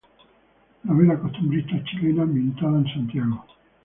Novela 0.83 1.15
costumbrista 1.19 1.79
chilena, 1.83 2.23
ambientada 2.23 2.79
en 2.79 2.85
Santiago. 2.87 3.45